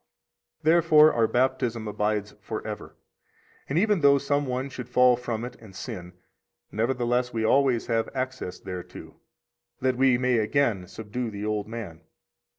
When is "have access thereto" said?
7.85-9.19